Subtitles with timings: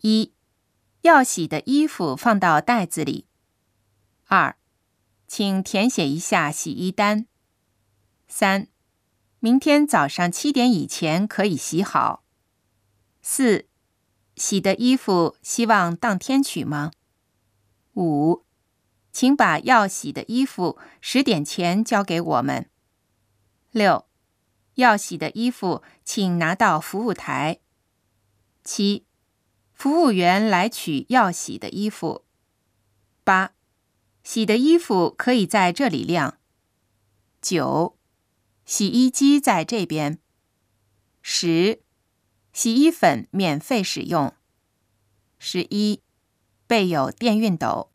[0.00, 0.32] 一、
[1.02, 3.26] 要洗的衣服放到袋子里。
[4.26, 4.56] 二、
[5.26, 7.26] 请填写一下洗衣单。
[8.26, 8.68] 三、
[9.40, 12.24] 明天早上七点以前可以洗好。
[13.22, 13.66] 四、
[14.36, 16.92] 洗的衣服希望当天取吗？
[17.94, 18.44] 五、
[19.10, 22.70] 请把要洗的衣服十点前交给我们。
[23.72, 24.06] 六、
[24.74, 27.58] 要洗的衣服请拿到服务台。
[28.62, 29.06] 七、
[29.78, 32.24] 服务员来取要洗的衣服。
[33.22, 33.52] 八、
[34.24, 36.40] 洗的衣服可以在这里晾。
[37.40, 37.96] 九、
[38.64, 40.18] 洗衣机在这边。
[41.22, 41.80] 十、
[42.52, 44.34] 洗衣粉免费使用。
[45.38, 46.02] 十一、
[46.66, 47.92] 备有电熨斗。